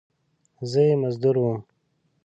زه 0.71 0.81
یې 0.87 0.95
مزدور 1.01 1.35
وم! 1.39 1.59